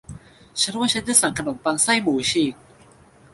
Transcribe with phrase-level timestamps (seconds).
[0.61, 2.53] ฉันว่าฉันจะสั่งขนมปังไส้หมูฉีก